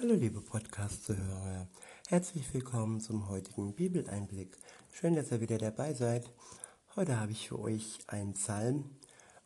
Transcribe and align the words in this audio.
Hallo 0.00 0.14
liebe 0.14 0.40
Podcast-Zuhörer, 0.40 1.68
herzlich 2.08 2.52
willkommen 2.52 3.00
zum 3.00 3.28
heutigen 3.28 3.76
Bibeleinblick. 3.76 4.56
Schön, 4.92 5.14
dass 5.14 5.30
ihr 5.30 5.40
wieder 5.40 5.56
dabei 5.56 5.94
seid. 5.94 6.32
Heute 6.96 7.20
habe 7.20 7.30
ich 7.30 7.48
für 7.48 7.60
euch 7.60 8.00
einen 8.08 8.34
Psalm 8.34 8.90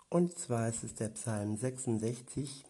und 0.08 0.38
zwar 0.38 0.70
ist 0.70 0.84
es 0.84 0.94
der 0.94 1.10
Psalm 1.10 1.58
66. 1.58 2.64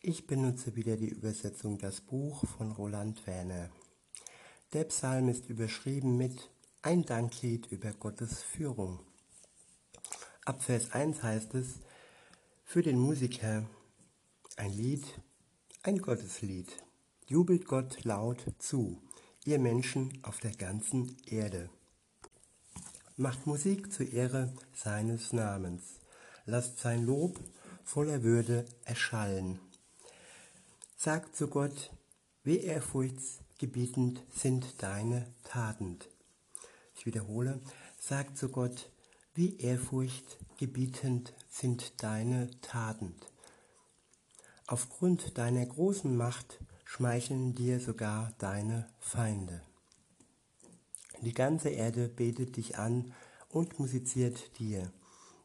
Ich 0.00 0.26
benutze 0.26 0.74
wieder 0.74 0.96
die 0.96 1.08
Übersetzung 1.08 1.78
Das 1.78 2.00
Buch 2.00 2.44
von 2.58 2.72
Roland 2.72 3.28
Werner. 3.28 3.70
Der 4.72 4.82
Psalm 4.82 5.28
ist 5.28 5.48
überschrieben 5.48 6.16
mit 6.16 6.50
Ein 6.82 7.04
Danklied 7.04 7.68
über 7.70 7.92
Gottes 7.92 8.42
Führung. 8.42 8.98
Ab 10.44 10.64
Vers 10.64 10.90
1 10.90 11.22
heißt 11.22 11.54
es, 11.54 11.78
für 12.64 12.82
den 12.82 12.98
Musiker 12.98 13.68
ein 14.56 14.72
Lied, 14.72 15.06
ein 15.84 15.98
Gotteslied. 16.00 16.80
Jubelt 17.26 17.66
Gott 17.66 18.04
laut 18.04 18.44
zu, 18.58 19.02
ihr 19.44 19.58
Menschen 19.58 20.16
auf 20.22 20.38
der 20.38 20.52
ganzen 20.52 21.16
Erde. 21.26 21.70
Macht 23.16 23.48
Musik 23.48 23.92
zur 23.92 24.06
Ehre 24.12 24.52
seines 24.74 25.32
Namens. 25.32 25.82
Lasst 26.46 26.78
sein 26.78 27.04
Lob 27.04 27.40
voller 27.84 28.22
Würde 28.22 28.64
erschallen. 28.84 29.58
Sagt 30.96 31.34
zu 31.34 31.48
Gott, 31.48 31.90
wie 32.44 32.58
ehrfurchtsgebietend 32.58 34.22
sind 34.32 34.80
deine 34.84 35.26
Taten. 35.42 35.98
Ich 36.94 37.06
wiederhole, 37.06 37.60
sagt 37.98 38.38
zu 38.38 38.50
Gott, 38.50 38.88
wie 39.34 39.56
ehrfurchtgebietend 39.58 41.32
sind 41.50 42.04
deine 42.04 42.50
Taten. 42.60 43.16
Aufgrund 44.72 45.36
deiner 45.36 45.66
großen 45.66 46.16
Macht 46.16 46.58
schmeicheln 46.86 47.54
dir 47.54 47.78
sogar 47.78 48.32
deine 48.38 48.88
Feinde. 49.00 49.60
Die 51.20 51.34
ganze 51.34 51.68
Erde 51.68 52.08
betet 52.08 52.56
dich 52.56 52.78
an 52.78 53.12
und 53.50 53.78
musiziert 53.78 54.58
dir. 54.58 54.90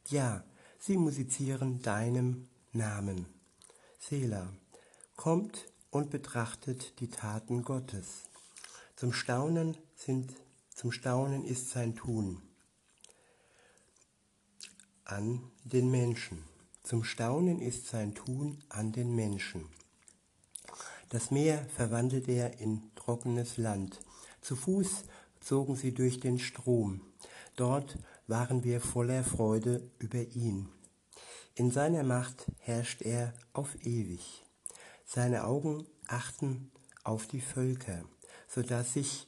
Ja, 0.05 0.45
sie 0.79 0.95
musizieren 0.95 1.81
deinem 1.81 2.47
Namen. 2.71 3.25
Sela, 3.99 4.53
kommt 5.17 5.73
und 5.89 6.09
betrachtet 6.09 6.97
die 7.01 7.09
Taten 7.09 7.63
Gottes. 7.63 8.29
Zum 8.95 9.11
Staunen 9.11 9.75
sind, 9.93 10.33
zum 10.73 10.93
Staunen 10.93 11.43
ist 11.43 11.69
sein 11.71 11.97
Tun 11.97 12.41
an 15.03 15.51
den 15.65 15.91
Menschen. 15.91 16.46
Zum 16.87 17.03
Staunen 17.03 17.59
ist 17.59 17.87
sein 17.87 18.15
Tun 18.15 18.63
an 18.69 18.93
den 18.93 19.13
Menschen. 19.13 19.65
Das 21.09 21.31
Meer 21.31 21.65
verwandelt 21.75 22.29
er 22.29 22.61
in 22.61 22.81
trockenes 22.95 23.57
Land. 23.57 23.99
Zu 24.39 24.55
Fuß 24.55 25.03
zogen 25.41 25.75
sie 25.75 25.93
durch 25.93 26.21
den 26.21 26.39
Strom. 26.39 27.01
Dort 27.57 27.97
waren 28.27 28.63
wir 28.63 28.79
voller 28.79 29.25
Freude 29.25 29.91
über 29.99 30.21
ihn. 30.33 30.69
In 31.55 31.71
seiner 31.71 32.03
Macht 32.03 32.45
herrscht 32.59 33.01
er 33.01 33.33
auf 33.51 33.75
ewig. 33.85 34.45
Seine 35.05 35.43
Augen 35.43 35.85
achten 36.07 36.71
auf 37.03 37.27
die 37.27 37.41
Völker, 37.41 38.05
so 38.47 38.61
dass 38.61 38.93
sich 38.93 39.27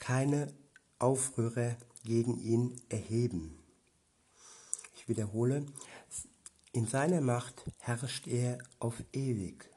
keine 0.00 0.52
Aufrührer 0.98 1.76
gegen 2.02 2.36
ihn 2.36 2.82
erheben. 2.88 3.62
Ich 4.96 5.08
wiederhole, 5.08 5.64
in 6.76 6.86
seiner 6.86 7.22
Macht 7.22 7.64
herrscht 7.78 8.26
er 8.26 8.58
auf 8.80 9.02
ewig. 9.14 9.70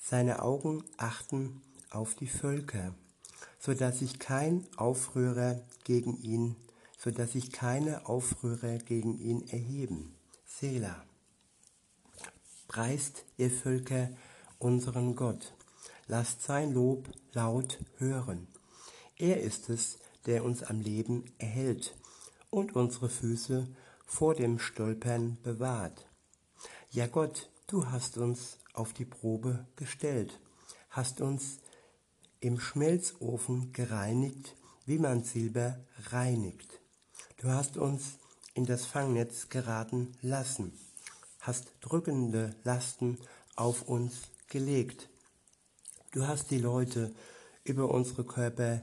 Seine 0.00 0.42
Augen 0.42 0.84
achten 0.96 1.60
auf 1.90 2.14
die 2.14 2.28
Völker, 2.28 2.94
so 3.58 3.74
dass 3.74 3.98
sich 3.98 4.20
kein 4.20 4.64
Aufrührer 4.76 5.60
gegen 5.82 6.16
ihn, 6.22 6.54
so 6.96 7.10
dass 7.10 7.32
sich 7.32 7.50
keine 7.50 8.06
Aufrührer 8.06 8.78
gegen 8.78 9.18
ihn 9.18 9.48
erheben. 9.48 10.14
Sela. 10.46 11.04
Preist 12.68 13.24
ihr 13.36 13.50
Völker 13.50 14.10
unseren 14.60 15.16
Gott. 15.16 15.52
Lasst 16.06 16.44
sein 16.44 16.72
Lob 16.72 17.10
laut 17.32 17.80
hören. 17.98 18.46
Er 19.16 19.40
ist 19.40 19.68
es, 19.68 19.98
der 20.26 20.44
uns 20.44 20.62
am 20.62 20.80
Leben 20.80 21.24
erhält 21.38 21.96
und 22.50 22.76
unsere 22.76 23.08
Füße 23.08 23.66
vor 24.06 24.36
dem 24.36 24.60
Stolpern 24.60 25.36
bewahrt. 25.42 26.06
Ja 26.92 27.06
Gott, 27.06 27.48
du 27.68 27.88
hast 27.88 28.16
uns 28.16 28.58
auf 28.72 28.92
die 28.92 29.04
Probe 29.04 29.64
gestellt, 29.76 30.40
hast 30.88 31.20
uns 31.20 31.60
im 32.40 32.58
Schmelzofen 32.58 33.72
gereinigt, 33.72 34.56
wie 34.86 34.98
man 34.98 35.22
Silber 35.22 35.78
reinigt. 36.10 36.80
Du 37.36 37.48
hast 37.48 37.76
uns 37.76 38.18
in 38.54 38.66
das 38.66 38.86
Fangnetz 38.86 39.50
geraten 39.50 40.16
lassen, 40.20 40.76
hast 41.38 41.74
drückende 41.80 42.56
Lasten 42.64 43.18
auf 43.54 43.82
uns 43.82 44.22
gelegt. 44.48 45.08
Du 46.10 46.26
hast 46.26 46.50
die 46.50 46.58
Leute 46.58 47.14
über 47.62 47.88
unsere 47.88 48.24
Körper 48.24 48.82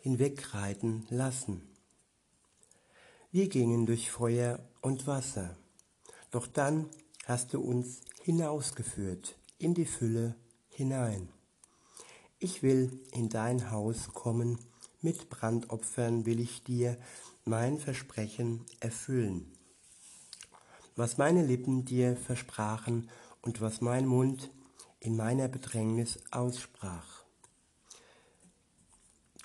hinwegreiten 0.00 1.06
lassen. 1.08 1.66
Wir 3.32 3.48
gingen 3.48 3.86
durch 3.86 4.10
Feuer 4.10 4.58
und 4.82 5.06
Wasser, 5.06 5.56
doch 6.30 6.46
dann 6.46 6.90
hast 7.28 7.52
du 7.52 7.60
uns 7.60 8.00
hinausgeführt 8.22 9.36
in 9.58 9.74
die 9.74 9.84
Fülle 9.84 10.34
hinein. 10.70 11.28
Ich 12.38 12.62
will 12.62 13.02
in 13.12 13.28
dein 13.28 13.70
Haus 13.70 14.14
kommen, 14.14 14.58
mit 15.02 15.28
Brandopfern 15.28 16.24
will 16.24 16.40
ich 16.40 16.64
dir 16.64 16.96
mein 17.44 17.78
Versprechen 17.78 18.64
erfüllen. 18.80 19.52
Was 20.96 21.18
meine 21.18 21.44
Lippen 21.44 21.84
dir 21.84 22.16
versprachen 22.16 23.10
und 23.42 23.60
was 23.60 23.82
mein 23.82 24.06
Mund 24.06 24.50
in 24.98 25.14
meiner 25.14 25.48
Bedrängnis 25.48 26.18
aussprach. 26.30 27.24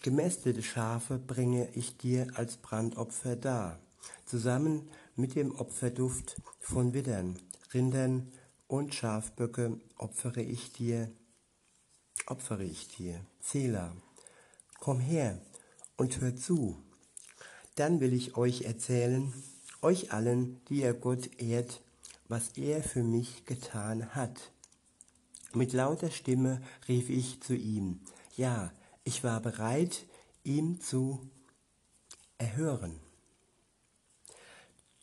Gemästete 0.02 0.64
Schafe 0.64 1.18
bringe 1.20 1.70
ich 1.74 1.98
dir 1.98 2.28
als 2.36 2.56
Brandopfer 2.56 3.36
dar, 3.36 3.80
zusammen 4.26 4.90
mit 5.18 5.36
dem 5.36 5.54
Opferduft 5.56 6.42
von 6.60 6.94
Widdern, 6.94 7.40
Rindern 7.74 8.32
und 8.68 8.94
Schafböcke 8.94 9.80
opfere 9.98 10.42
ich 10.42 10.72
dir, 10.72 11.12
opfere 12.28 12.64
ich 12.64 12.88
dir. 12.88 13.20
Zähler, 13.40 13.96
komm 14.80 15.00
her 15.00 15.42
und 15.98 16.22
hör 16.22 16.36
zu. 16.36 16.78
Dann 17.76 18.00
will 18.00 18.14
ich 18.14 18.38
euch 18.38 18.64
erzählen, 18.64 19.34
euch 19.82 20.12
allen, 20.12 20.62
die 20.70 20.82
ihr 20.82 20.94
Gott 20.94 21.42
ehrt, 21.42 21.82
was 22.28 22.50
er 22.58 22.84
für 22.84 23.04
mich 23.04 23.46
getan 23.46 24.16
hat. 24.16 24.52
Mit 25.54 25.74
lauter 25.74 26.12
Stimme 26.12 26.62
rief 26.88 27.10
ich 27.10 27.42
zu 27.42 27.56
ihm, 27.56 28.00
ja, 28.36 28.72
ich 29.04 29.24
war 29.24 29.40
bereit, 29.40 30.06
ihm 30.44 30.80
zu 30.80 31.30
erhören. 32.38 33.03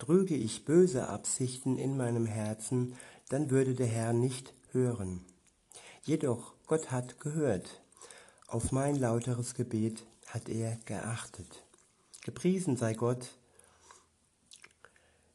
Trüge 0.00 0.34
ich 0.34 0.64
böse 0.64 1.08
Absichten 1.08 1.76
in 1.76 1.94
meinem 1.98 2.24
Herzen, 2.24 2.96
dann 3.28 3.50
würde 3.50 3.74
der 3.74 3.86
Herr 3.86 4.14
nicht 4.14 4.54
hören. 4.72 5.22
Jedoch 6.02 6.54
Gott 6.66 6.90
hat 6.90 7.20
gehört. 7.20 7.82
Auf 8.46 8.72
mein 8.72 8.96
lauteres 8.96 9.52
Gebet 9.52 10.06
hat 10.26 10.48
er 10.48 10.76
geachtet. 10.86 11.64
Gepriesen 12.22 12.78
sei 12.78 12.94
Gott, 12.94 13.36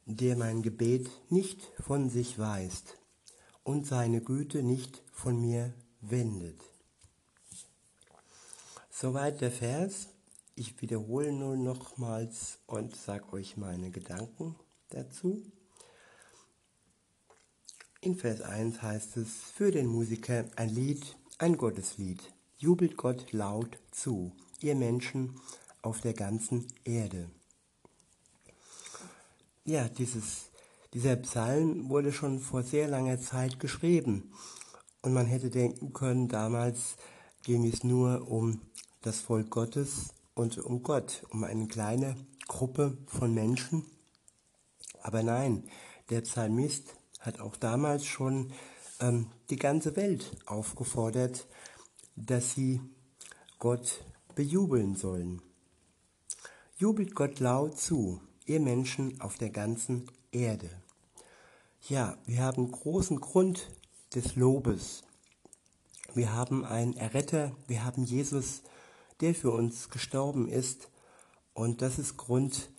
der 0.06 0.36
mein 0.36 0.64
Gebet 0.64 1.12
nicht 1.30 1.62
von 1.80 2.10
sich 2.10 2.40
weist 2.40 2.98
und 3.64 3.86
seine 3.86 4.20
Güte 4.20 4.64
nicht 4.64 5.04
von 5.12 5.40
mir 5.40 5.76
wendet. 6.02 6.60
Soweit 8.90 9.42
der 9.42 9.52
Vers. 9.52 10.08
Ich 10.58 10.82
wiederhole 10.82 11.34
nur 11.34 11.58
nochmals 11.58 12.60
und 12.66 12.96
sage 12.96 13.34
euch 13.34 13.58
meine 13.58 13.92
Gedanken 13.92 14.56
dazu. 14.90 15.44
In 18.00 18.16
Vers 18.16 18.40
1 18.40 18.82
heißt 18.82 19.18
es, 19.18 19.34
für 19.54 19.72
den 19.72 19.88
Musiker 19.88 20.46
ein 20.56 20.70
Lied, 20.70 21.18
ein 21.40 21.58
Gotteslied. 21.58 22.22
Jubelt 22.58 22.96
Gott 22.96 23.34
laut 23.34 23.78
zu, 23.92 24.32
ihr 24.62 24.76
Menschen 24.76 25.42
auf 25.82 26.00
der 26.00 26.14
ganzen 26.14 26.66
Erde. 26.86 27.30
Ja, 29.66 29.90
dieses, 29.90 30.52
dieser 30.94 31.18
Psalm 31.18 31.90
wurde 31.90 32.14
schon 32.14 32.40
vor 32.40 32.64
sehr 32.64 32.88
langer 32.88 33.20
Zeit 33.20 33.60
geschrieben. 33.60 34.32
Und 35.02 35.12
man 35.12 35.26
hätte 35.26 35.50
denken 35.50 35.92
können, 35.92 36.30
damals 36.30 36.96
ging 37.44 37.66
es 37.66 37.84
nur 37.84 38.32
um 38.32 38.62
das 39.02 39.20
Volk 39.20 39.50
Gottes 39.50 40.15
und 40.36 40.58
um 40.60 40.84
Gott, 40.84 41.26
um 41.32 41.44
eine 41.44 41.68
kleine 41.68 42.16
Gruppe 42.48 42.98
von 43.08 43.34
Menschen. 43.34 43.86
Aber 45.02 45.24
nein, 45.24 45.64
der 46.10 46.22
Psalmist 46.22 46.96
hat 47.20 47.40
auch 47.40 47.56
damals 47.56 48.06
schon 48.06 48.54
ähm, 49.00 49.32
die 49.50 49.56
ganze 49.56 49.96
Welt 49.96 50.32
aufgefordert, 50.46 51.48
dass 52.16 52.54
sie 52.54 52.82
Gott 53.60 54.04
bejubeln 54.36 54.96
sollen. 54.96 55.42
Jubelt 56.78 57.16
Gott 57.16 57.40
laut 57.40 57.80
zu, 57.80 58.22
ihr 58.46 58.60
Menschen 58.60 59.20
auf 59.22 59.38
der 59.38 59.50
ganzen 59.50 60.12
Erde. 60.32 60.70
Ja, 61.88 62.18
wir 62.26 62.42
haben 62.42 62.72
großen 62.72 63.22
Grund 63.22 63.70
des 64.14 64.36
Lobes. 64.36 65.04
Wir 66.14 66.34
haben 66.34 66.66
einen 66.66 66.96
Erretter, 66.96 67.56
wir 67.68 67.86
haben 67.86 68.04
Jesus, 68.04 68.62
der 69.22 69.36
für 69.36 69.52
uns 69.52 69.90
gestorben 69.90 70.48
ist. 70.48 70.90
Und 71.54 71.82
das 71.82 72.00
ist 72.00 72.18
Grund 72.18 72.70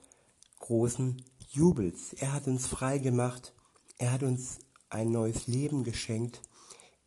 großen 0.61 1.23
Jubels. 1.51 2.13
Er 2.15 2.33
hat 2.33 2.47
uns 2.47 2.67
frei 2.67 2.99
gemacht. 2.99 3.53
Er 3.99 4.13
hat 4.13 4.23
uns 4.23 4.59
ein 4.91 5.11
neues 5.11 5.47
Leben 5.47 5.85
geschenkt. 5.85 6.41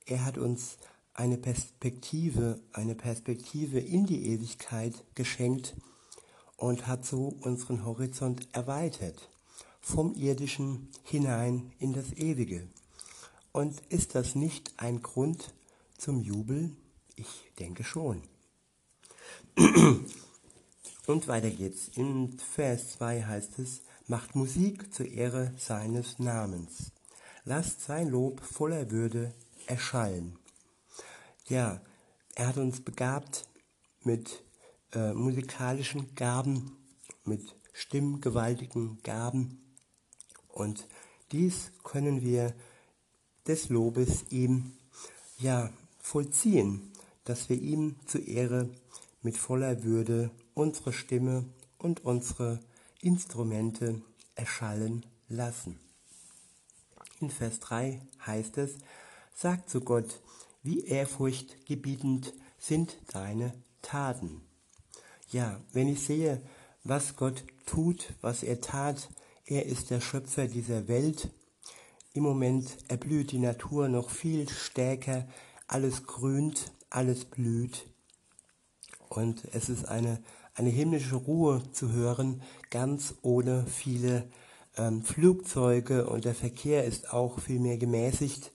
Er 0.06 0.26
hat 0.26 0.38
uns 0.38 0.78
eine 1.14 1.38
Perspektive, 1.38 2.60
eine 2.74 2.96
Perspektive 2.96 3.80
in 3.80 4.06
die 4.06 4.28
Ewigkeit 4.28 5.04
geschenkt 5.16 5.76
und 6.58 6.88
hat 6.88 7.06
so 7.06 7.36
unseren 7.42 7.86
Horizont 7.86 8.48
erweitert, 8.54 9.30
vom 9.82 10.14
irdischen 10.14 10.90
hinein 11.04 11.72
in 11.80 11.94
das 11.94 12.14
ewige. 12.14 12.68
Und 13.52 13.82
ist 13.90 14.16
das 14.16 14.36
nicht 14.36 14.72
ein 14.78 15.02
Grund 15.02 15.54
zum 15.98 16.22
Jubel? 16.22 16.72
Ich 17.16 17.52
denke 17.60 17.84
schon. 17.84 18.22
Und 21.08 21.28
weiter 21.28 21.50
geht's. 21.50 21.90
In 21.96 22.38
Vers 22.38 22.92
2 22.94 23.24
heißt 23.24 23.60
es, 23.60 23.82
macht 24.08 24.36
Musik 24.36 24.94
zur 24.94 25.08
Ehre 25.08 25.54
seines 25.58 26.20
Namens. 26.20 26.92
Lasst 27.46 27.82
sein 27.82 28.10
Lob 28.10 28.42
voller 28.42 28.92
Würde 28.92 29.34
erschallen. 29.66 30.38
Ja, 31.48 31.82
er 32.36 32.48
hat 32.48 32.58
uns 32.58 32.82
begabt 32.82 33.48
mit 34.04 34.44
äh, 34.94 35.14
musikalischen 35.14 36.14
Gaben, 36.16 36.78
mit 37.26 37.56
stimmgewaltigen 37.74 39.02
Gaben. 39.04 39.76
Und 40.48 40.88
dies 41.32 41.72
können 41.84 42.22
wir 42.22 42.54
des 43.48 43.70
Lobes 43.70 44.26
ihm 44.30 44.74
ja 45.40 45.72
vollziehen, 46.00 46.92
dass 47.24 47.50
wir 47.50 47.60
ihm 47.60 47.96
zur 48.06 48.28
Ehre 48.28 48.70
mit 49.22 49.38
voller 49.38 49.84
Würde 49.84 50.32
unsere 50.54 50.94
Stimme 50.94 51.46
und 51.78 52.06
unsere 52.06 52.60
Instrumente 53.02 54.02
erschallen 54.36 55.06
lassen. 55.28 55.80
In 57.20 57.30
Vers 57.30 57.60
3 57.60 58.02
heißt 58.26 58.58
es, 58.58 58.78
sagt 59.34 59.70
zu 59.70 59.82
Gott, 59.82 60.22
wie 60.64 60.86
ehrfurchtgebietend 60.86 62.34
sind 62.58 62.98
deine 63.14 63.54
Taten. 63.82 64.42
Ja, 65.32 65.62
wenn 65.74 65.88
ich 65.88 66.02
sehe, 66.02 66.42
was 66.84 67.16
Gott 67.16 67.44
tut, 67.66 68.14
was 68.22 68.44
er 68.44 68.62
tat, 68.62 69.10
er 69.46 69.66
ist 69.66 69.90
der 69.90 70.02
Schöpfer 70.02 70.48
dieser 70.48 70.88
Welt. 70.88 71.30
Im 72.14 72.24
Moment 72.24 72.78
erblüht 72.88 73.32
die 73.32 73.40
Natur 73.40 73.88
noch 73.88 74.10
viel 74.10 74.50
stärker, 74.50 75.28
alles 75.68 76.06
grünt, 76.06 76.72
alles 76.90 77.26
blüht. 77.26 77.86
Und 79.10 79.44
es 79.54 79.70
ist 79.70 79.88
eine 79.88 80.20
eine 80.60 80.70
himmlische 80.70 81.16
Ruhe 81.16 81.64
zu 81.72 81.94
hören, 81.94 82.42
ganz 82.70 83.16
ohne 83.22 83.66
viele 83.66 84.30
ähm, 84.76 85.04
Flugzeuge 85.04 86.10
und 86.10 86.26
der 86.26 86.36
Verkehr 86.36 86.84
ist 86.84 87.14
auch 87.14 87.40
viel 87.40 87.60
mehr 87.60 87.78
gemäßigt. 87.78 88.52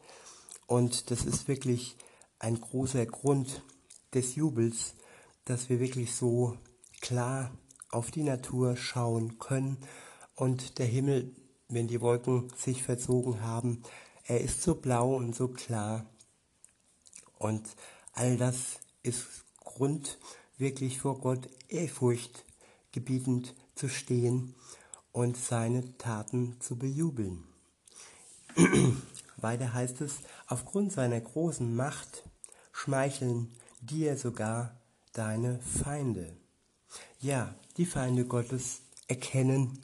Und 0.67 1.11
das 1.11 1.25
ist 1.25 1.49
wirklich 1.49 1.97
ein 2.39 2.61
großer 2.61 3.06
Grund 3.06 3.62
des 4.12 4.35
Jubels, 4.35 4.97
dass 5.47 5.71
wir 5.71 5.81
wirklich 5.81 6.15
so 6.15 6.59
klar 7.01 7.51
auf 7.91 8.11
die 8.11 8.23
Natur 8.23 8.77
schauen 8.77 9.39
können 9.39 9.79
und 10.35 10.79
der 10.79 10.87
Himmel, 10.87 11.35
wenn 11.69 11.89
die 11.89 12.03
Wolken 12.03 12.53
sich 12.55 12.83
verzogen 12.83 13.41
haben, 13.41 13.83
er 14.27 14.43
ist 14.43 14.62
so 14.62 14.75
blau 14.75 15.15
und 15.17 15.35
so 15.35 15.49
klar. 15.49 16.05
Und 17.39 17.62
all 18.12 18.37
das 18.37 18.79
ist 19.03 19.25
Grund 19.61 20.19
wirklich 20.59 21.01
vor 21.01 21.19
Gott 21.19 21.49
Ehrfurcht 21.69 22.45
gebietend 22.93 23.55
zu 23.75 23.89
stehen 23.89 24.55
und 25.12 25.37
seine 25.37 25.97
Taten 25.99 26.56
zu 26.61 26.77
bejubeln. 26.77 27.45
Weiter 29.37 29.73
heißt 29.73 30.01
es, 30.01 30.19
aufgrund 30.47 30.93
seiner 30.93 31.21
großen 31.21 31.75
Macht 31.75 32.25
schmeicheln 32.73 33.53
dir 33.81 34.17
sogar 34.17 34.77
deine 35.12 35.59
Feinde. 35.61 36.37
Ja, 37.21 37.55
die 37.77 37.87
Feinde 37.87 38.25
Gottes 38.25 38.83
erkennen, 39.09 39.81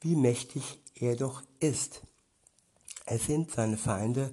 wie 0.00 0.16
mächtig 0.16 0.80
er 0.94 1.16
doch 1.16 1.42
ist. 1.60 2.02
Es 3.06 3.26
sind 3.26 3.50
seine 3.50 3.76
Feinde 3.76 4.30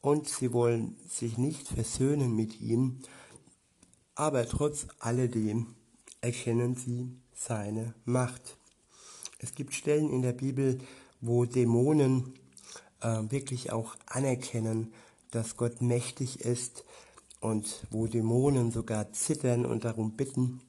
und 0.00 0.28
sie 0.28 0.52
wollen 0.52 0.96
sich 1.08 1.38
nicht 1.38 1.68
versöhnen 1.68 2.34
mit 2.34 2.60
ihm, 2.60 3.02
aber 4.20 4.46
trotz 4.46 4.86
alledem 4.98 5.74
erkennen 6.20 6.76
sie 6.76 7.16
seine 7.32 7.94
Macht. 8.04 8.58
Es 9.38 9.54
gibt 9.54 9.72
Stellen 9.72 10.10
in 10.10 10.20
der 10.20 10.34
Bibel, 10.34 10.78
wo 11.22 11.46
Dämonen 11.46 12.34
äh, 13.00 13.22
wirklich 13.30 13.72
auch 13.72 13.96
anerkennen, 14.04 14.92
dass 15.30 15.56
Gott 15.56 15.80
mächtig 15.80 16.40
ist 16.42 16.84
und 17.40 17.86
wo 17.90 18.08
Dämonen 18.08 18.70
sogar 18.70 19.10
zittern 19.14 19.64
und 19.64 19.86
darum 19.86 20.16
bitten, 20.18 20.60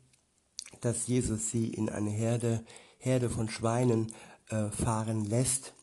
dass 0.79 1.07
Jesus 1.07 1.51
sie 1.51 1.67
in 1.67 1.89
eine 1.89 2.09
Herde, 2.09 2.63
Herde 2.99 3.29
von 3.29 3.49
Schweinen 3.49 4.13
äh, 4.47 4.69
fahren 4.69 5.25
lässt. 5.25 5.73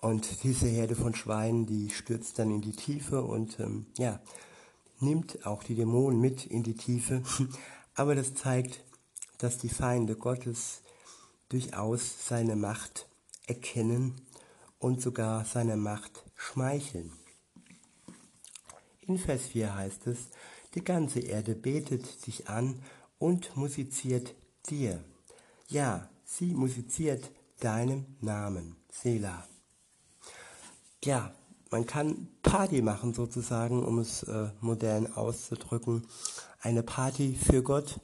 Und 0.00 0.42
diese 0.42 0.66
Herde 0.66 0.96
von 0.96 1.14
Schweinen, 1.14 1.64
die 1.64 1.90
stürzt 1.90 2.40
dann 2.40 2.50
in 2.50 2.60
die 2.60 2.74
Tiefe 2.74 3.22
und 3.22 3.60
ähm, 3.60 3.86
ja, 3.96 4.18
nimmt 5.00 5.46
auch 5.46 5.62
die 5.62 5.74
Dämonen 5.74 6.20
mit 6.20 6.46
in 6.46 6.62
die 6.62 6.76
Tiefe, 6.76 7.22
aber 7.94 8.14
das 8.14 8.34
zeigt, 8.34 8.84
dass 9.38 9.58
die 9.58 9.68
Feinde 9.68 10.16
Gottes 10.16 10.82
durchaus 11.48 12.26
seine 12.26 12.56
Macht 12.56 13.06
erkennen 13.46 14.20
und 14.78 15.00
sogar 15.00 15.44
seine 15.44 15.76
Macht 15.76 16.24
schmeicheln. 16.36 17.12
In 19.00 19.18
Vers 19.18 19.46
4 19.46 19.74
heißt 19.74 20.06
es, 20.06 20.28
die 20.74 20.84
ganze 20.84 21.20
Erde 21.20 21.54
betet 21.54 22.06
sich 22.06 22.48
an 22.48 22.82
und 23.18 23.56
musiziert 23.56 24.34
dir. 24.68 25.02
Ja, 25.68 26.10
sie 26.24 26.52
musiziert 26.52 27.30
deinem 27.60 28.04
Namen, 28.20 28.76
Selah. 28.92 29.46
Ja, 31.02 31.34
man 31.70 31.86
kann 31.86 32.28
Party 32.42 32.82
machen 32.82 33.14
sozusagen, 33.14 33.84
um 33.84 33.98
es 33.98 34.22
äh, 34.22 34.50
modern 34.60 35.12
auszudrücken. 35.12 36.06
Eine 36.60 36.82
Party 36.82 37.36
für 37.36 37.62
Gott, 37.62 38.00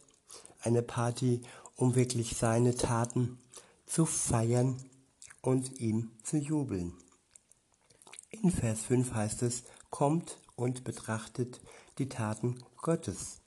eine 0.60 0.82
Party, 0.82 1.42
um 1.76 1.94
wirklich 1.94 2.36
seine 2.36 2.76
Taten 2.76 3.38
zu 3.86 4.06
feiern 4.06 4.82
und 5.40 5.80
ihm 5.80 6.10
zu 6.22 6.36
jubeln. 6.36 6.94
In 8.30 8.50
Vers 8.50 8.82
5 8.82 9.12
heißt 9.14 9.42
es, 9.42 9.64
kommt 9.90 10.38
und 10.56 10.84
betrachtet 10.84 11.60
die 11.98 12.08
Taten 12.08 12.62
Gottes. 12.76 13.40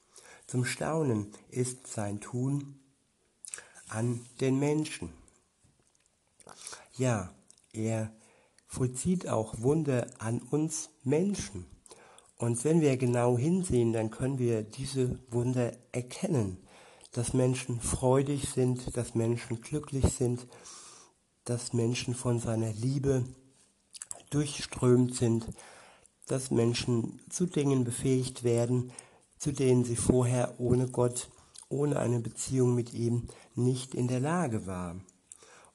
Zum 0.47 0.65
Staunen 0.65 1.31
ist 1.49 1.87
sein 1.87 2.21
Tun 2.21 2.79
an 3.89 4.25
den 4.39 4.59
Menschen. 4.59 5.13
Ja, 6.97 7.33
er 7.73 8.11
vollzieht 8.67 9.27
auch 9.27 9.61
Wunder 9.61 10.07
an 10.19 10.41
uns 10.41 10.89
Menschen. 11.03 11.65
Und 12.37 12.63
wenn 12.63 12.81
wir 12.81 12.97
genau 12.97 13.37
hinsehen, 13.37 13.93
dann 13.93 14.11
können 14.11 14.37
wir 14.37 14.61
diese 14.61 15.17
Wunder 15.31 15.71
erkennen, 15.91 16.57
dass 17.11 17.33
Menschen 17.33 17.79
freudig 17.79 18.49
sind, 18.49 18.95
dass 18.95 19.15
Menschen 19.15 19.61
glücklich 19.61 20.05
sind, 20.05 20.45
dass 21.45 21.73
Menschen 21.73 22.13
von 22.13 22.39
seiner 22.39 22.71
Liebe 22.73 23.23
durchströmt 24.29 25.15
sind, 25.15 25.47
dass 26.27 26.51
Menschen 26.51 27.21
zu 27.29 27.45
Dingen 27.45 27.85
befähigt 27.85 28.43
werden, 28.43 28.91
zu 29.37 29.51
denen 29.51 29.83
sie 29.83 29.95
vorher 29.95 30.59
ohne 30.59 30.89
Gott, 30.89 31.29
ohne 31.69 31.99
eine 31.99 32.19
Beziehung 32.19 32.75
mit 32.75 32.93
ihm 32.93 33.29
nicht 33.55 33.95
in 33.95 34.07
der 34.07 34.19
Lage 34.19 34.67
waren. 34.67 35.03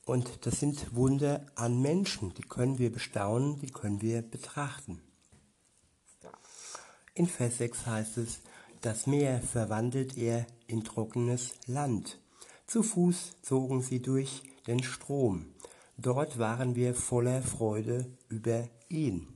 Und 0.04 0.46
das 0.46 0.58
sind 0.58 0.94
Wunder 0.94 1.46
an 1.54 1.80
Menschen, 1.80 2.34
die 2.34 2.42
können 2.42 2.78
wir 2.78 2.90
bestaunen, 2.90 3.60
die 3.60 3.70
können 3.70 4.02
wir 4.02 4.22
betrachten. 4.22 5.00
In 7.14 7.26
Vers 7.26 7.58
6 7.58 7.86
heißt 7.86 8.18
es, 8.18 8.40
das 8.80 9.06
Meer 9.06 9.40
verwandelt 9.40 10.16
er 10.16 10.46
in 10.66 10.82
trockenes 10.82 11.52
Land. 11.66 12.18
Zu 12.66 12.82
Fuß 12.82 13.36
zogen 13.42 13.82
sie 13.82 14.00
durch 14.00 14.42
den 14.66 14.82
Strom. 14.82 15.46
Dort 15.98 16.38
waren 16.38 16.74
wir 16.74 16.94
voller 16.94 17.42
Freude 17.42 18.06
über 18.28 18.68
ihn. 18.88 19.28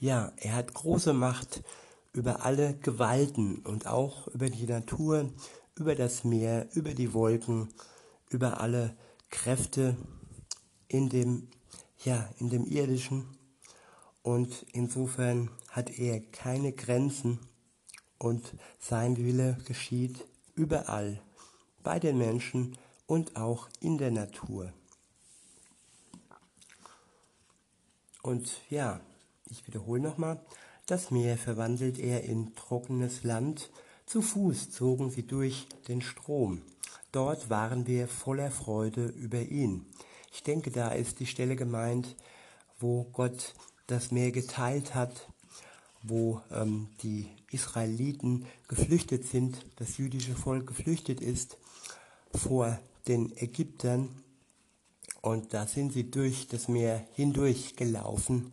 Ja, 0.00 0.32
er 0.38 0.54
hat 0.54 0.74
große 0.74 1.12
Macht 1.12 1.62
über 2.12 2.44
alle 2.44 2.74
Gewalten 2.74 3.58
und 3.60 3.86
auch 3.86 4.26
über 4.28 4.50
die 4.50 4.66
Natur, 4.66 5.30
über 5.76 5.94
das 5.94 6.24
Meer, 6.24 6.68
über 6.74 6.94
die 6.94 7.12
Wolken, 7.12 7.68
über 8.30 8.60
alle 8.60 8.96
Kräfte 9.30 9.96
in 10.88 11.08
dem, 11.08 11.48
ja, 12.04 12.28
in 12.38 12.50
dem 12.50 12.66
irdischen. 12.66 13.26
Und 14.22 14.66
insofern 14.72 15.50
hat 15.68 15.98
er 15.98 16.20
keine 16.20 16.72
Grenzen 16.72 17.38
und 18.18 18.54
sein 18.78 19.16
Wille 19.16 19.58
geschieht 19.64 20.26
überall, 20.54 21.20
bei 21.82 21.98
den 21.98 22.18
Menschen 22.18 22.76
und 23.06 23.36
auch 23.36 23.68
in 23.80 23.96
der 23.96 24.10
Natur. 24.10 24.72
Und 28.22 28.60
ja, 28.68 29.00
ich 29.46 29.66
wiederhole 29.66 30.02
nochmal, 30.02 30.40
das 30.86 31.10
Meer 31.10 31.38
verwandelt 31.38 31.98
er 31.98 32.24
in 32.24 32.54
trockenes 32.54 33.22
Land, 33.22 33.70
zu 34.04 34.22
Fuß 34.22 34.70
zogen 34.70 35.10
sie 35.10 35.26
durch 35.26 35.66
den 35.86 36.02
Strom. 36.02 36.62
Dort 37.12 37.48
waren 37.48 37.86
wir 37.86 38.06
voller 38.06 38.50
Freude 38.50 39.06
über 39.06 39.40
ihn. 39.40 39.86
Ich 40.32 40.42
denke, 40.42 40.70
da 40.70 40.88
ist 40.90 41.20
die 41.20 41.26
Stelle 41.26 41.56
gemeint, 41.56 42.16
wo 42.78 43.04
Gott 43.12 43.54
das 43.86 44.10
Meer 44.10 44.30
geteilt 44.30 44.94
hat, 44.94 45.28
wo 46.02 46.40
ähm, 46.50 46.90
die 47.02 47.28
Israeliten 47.50 48.46
geflüchtet 48.68 49.26
sind, 49.26 49.64
das 49.76 49.96
jüdische 49.96 50.34
Volk 50.34 50.66
geflüchtet 50.66 51.20
ist 51.20 51.56
vor 52.34 52.78
den 53.08 53.36
Ägyptern. 53.36 54.22
Und 55.22 55.54
da 55.54 55.66
sind 55.66 55.92
sie 55.92 56.10
durch 56.10 56.46
das 56.48 56.68
Meer 56.68 57.06
hindurch 57.12 57.74
gelaufen. 57.74 58.52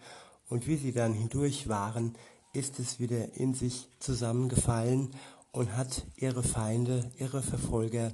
Und 0.50 0.68
wie 0.68 0.78
sie 0.78 0.94
dann 0.94 1.14
hindurch 1.14 1.68
waren, 1.68 2.16
ist 2.54 2.80
es 2.80 3.00
wieder 3.00 3.36
in 3.36 3.54
sich 3.54 3.90
zusammengefallen 4.00 5.12
und 5.52 5.76
hat 5.76 6.06
ihre 6.16 6.44
Feinde, 6.44 7.12
ihre 7.18 7.44
Verfolger 7.44 8.14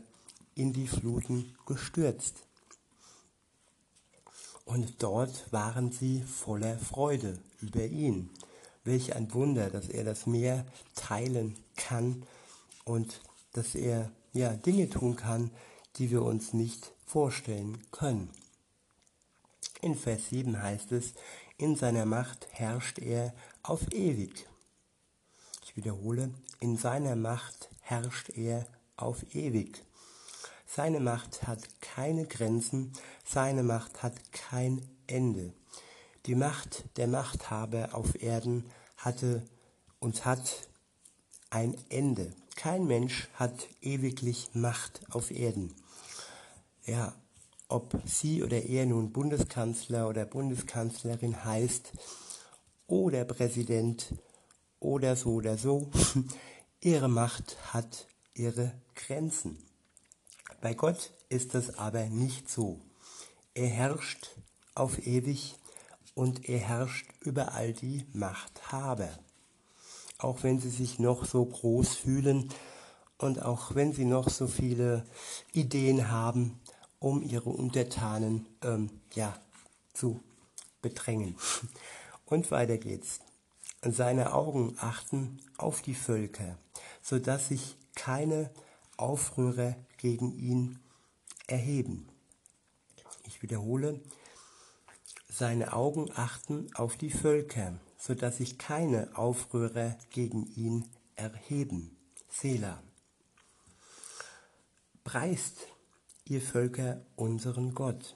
in 0.61 0.73
die 0.73 0.87
Fluten 0.87 1.55
gestürzt. 1.65 2.45
Und 4.63 5.01
dort 5.01 5.51
waren 5.51 5.91
sie 5.91 6.21
voller 6.21 6.77
Freude 6.77 7.39
über 7.61 7.83
ihn. 7.83 8.29
Welch 8.83 9.15
ein 9.15 9.33
Wunder, 9.33 9.71
dass 9.71 9.89
er 9.89 10.03
das 10.03 10.27
Meer 10.27 10.65
teilen 10.95 11.57
kann 11.75 12.23
und 12.85 13.21
dass 13.53 13.73
er 13.73 14.11
ja 14.33 14.53
Dinge 14.53 14.87
tun 14.87 15.15
kann, 15.15 15.49
die 15.95 16.11
wir 16.11 16.21
uns 16.21 16.53
nicht 16.53 16.91
vorstellen 17.07 17.79
können. 17.91 18.29
In 19.81 19.95
Vers 19.95 20.29
7 20.29 20.61
heißt 20.61 20.91
es, 20.91 21.15
in 21.57 21.75
seiner 21.75 22.05
Macht 22.05 22.47
herrscht 22.51 22.99
er 22.99 23.33
auf 23.63 23.91
ewig. 23.91 24.47
Ich 25.65 25.75
wiederhole, 25.75 26.29
in 26.59 26.77
seiner 26.77 27.15
Macht 27.15 27.69
herrscht 27.81 28.29
er 28.29 28.67
auf 28.95 29.23
ewig. 29.33 29.83
Seine 30.73 31.01
Macht 31.01 31.45
hat 31.47 31.81
keine 31.81 32.25
Grenzen, 32.25 32.93
seine 33.25 33.61
Macht 33.61 34.03
hat 34.03 34.13
kein 34.31 34.81
Ende. 35.05 35.51
Die 36.25 36.33
Macht 36.35 36.85
der 36.95 37.07
Machthaber 37.07 37.89
auf 37.91 38.21
Erden 38.23 38.63
hatte 38.95 39.45
und 39.99 40.23
hat 40.23 40.69
ein 41.49 41.75
Ende. 41.89 42.33
Kein 42.55 42.85
Mensch 42.85 43.27
hat 43.33 43.67
ewiglich 43.81 44.51
Macht 44.53 45.01
auf 45.09 45.31
Erden. 45.31 45.75
Ja, 46.85 47.15
ob 47.67 48.01
sie 48.05 48.41
oder 48.41 48.63
er 48.63 48.85
nun 48.85 49.11
Bundeskanzler 49.11 50.07
oder 50.07 50.23
Bundeskanzlerin 50.23 51.43
heißt 51.43 51.91
oder 52.87 53.25
Präsident 53.25 54.13
oder 54.79 55.17
so 55.17 55.33
oder 55.33 55.57
so, 55.57 55.91
ihre 56.79 57.09
Macht 57.09 57.57
hat 57.73 58.07
ihre 58.33 58.71
Grenzen. 58.95 59.57
Bei 60.61 60.75
Gott 60.75 61.11
ist 61.29 61.55
das 61.55 61.79
aber 61.79 62.05
nicht 62.05 62.47
so. 62.47 62.79
Er 63.55 63.67
herrscht 63.67 64.29
auf 64.75 65.05
ewig 65.07 65.55
und 66.13 66.47
er 66.47 66.59
herrscht 66.59 67.07
über 67.21 67.53
all 67.53 67.73
die 67.73 68.05
Machthaber. 68.13 69.09
Auch 70.19 70.43
wenn 70.43 70.59
sie 70.59 70.69
sich 70.69 70.99
noch 70.99 71.25
so 71.25 71.43
groß 71.43 71.95
fühlen 71.95 72.49
und 73.17 73.41
auch 73.41 73.73
wenn 73.73 73.91
sie 73.91 74.05
noch 74.05 74.29
so 74.29 74.47
viele 74.47 75.03
Ideen 75.51 76.11
haben, 76.11 76.59
um 76.99 77.23
ihre 77.23 77.49
Untertanen 77.49 78.45
ähm, 78.63 78.91
ja, 79.15 79.35
zu 79.93 80.21
bedrängen. 80.83 81.35
Und 82.25 82.51
weiter 82.51 82.77
geht's. 82.77 83.19
Seine 83.81 84.33
Augen 84.33 84.75
achten 84.79 85.39
auf 85.57 85.81
die 85.81 85.95
Völker, 85.95 86.55
so 87.01 87.17
dass 87.17 87.47
sich 87.47 87.77
keine 87.95 88.51
Aufrührer 88.95 89.75
gegen 90.01 90.37
ihn 90.37 90.79
erheben. 91.47 92.09
Ich 93.27 93.43
wiederhole, 93.43 94.01
seine 95.29 95.73
Augen 95.73 96.09
achten 96.15 96.73
auf 96.73 96.97
die 96.97 97.11
Völker, 97.11 97.79
so 97.97 98.15
dass 98.15 98.37
sich 98.37 98.57
keine 98.57 99.15
Aufrührer 99.15 99.97
gegen 100.09 100.47
ihn 100.55 100.89
erheben. 101.15 101.95
Selah. 102.29 102.81
Preist 105.03 105.67
ihr 106.25 106.41
Völker, 106.41 107.05
unseren 107.15 107.75
Gott. 107.75 108.15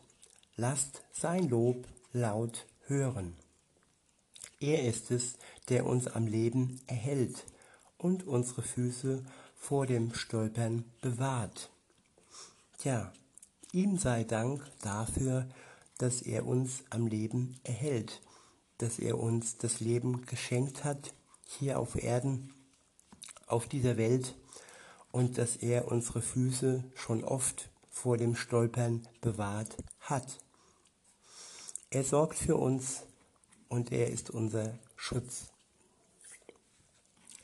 Lasst 0.56 1.04
sein 1.12 1.50
Lob 1.50 1.88
laut 2.14 2.66
hören. 2.88 3.36
Er 4.60 4.88
ist 4.88 5.12
es, 5.12 5.38
der 5.70 5.86
uns 5.86 6.08
am 6.08 6.26
Leben 6.26 6.82
erhält 6.88 7.46
und 7.98 8.26
unsere 8.26 8.62
Füße 8.64 9.24
vor 9.56 9.86
dem 9.86 10.14
Stolpern 10.14 10.86
bewahrt. 11.02 11.70
Tja, 12.78 13.12
ihm 13.72 13.98
sei 13.98 14.24
Dank 14.24 14.62
dafür, 14.82 15.48
dass 15.98 16.22
er 16.22 16.46
uns 16.46 16.84
am 16.90 17.08
Leben 17.08 17.60
erhält, 17.64 18.22
dass 18.78 19.00
er 19.00 19.18
uns 19.18 19.58
das 19.58 19.80
Leben 19.80 20.26
geschenkt 20.26 20.84
hat, 20.84 21.14
hier 21.46 21.80
auf 21.80 21.96
Erden, 21.96 22.54
auf 23.48 23.68
dieser 23.68 23.98
Welt, 23.98 24.36
und 25.12 25.38
dass 25.38 25.56
er 25.56 25.88
unsere 25.90 26.22
Füße 26.22 26.84
schon 26.94 27.24
oft 27.24 27.70
vor 27.90 28.18
dem 28.18 28.36
Stolpern 28.36 29.08
bewahrt 29.22 29.78
hat. 30.02 30.40
Er 31.90 32.04
sorgt 32.04 32.38
für 32.38 32.58
uns 32.58 33.04
und 33.70 33.94
er 33.94 34.10
ist 34.10 34.30
unser 34.30 34.78
Schutz. 34.98 35.46